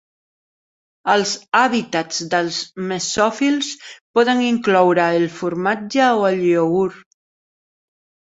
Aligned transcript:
Els 1.15 1.33
hàbitats 1.59 2.21
dels 2.31 2.57
mesòfils 2.93 3.69
poden 4.19 4.41
incloure 4.47 5.05
el 5.19 5.27
formatge 5.37 6.09
o 6.23 6.25
el 6.33 6.43
iogurt. 6.49 7.07